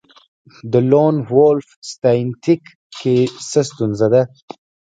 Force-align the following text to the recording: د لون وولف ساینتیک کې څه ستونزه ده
د 0.71 0.73
لون 0.89 1.15
وولف 1.33 1.69
ساینتیک 2.01 2.63
کې 2.97 3.15
څه 3.49 3.59
ستونزه 3.69 4.07
ده 4.13 4.21